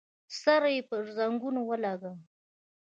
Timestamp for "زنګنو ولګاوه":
1.17-2.11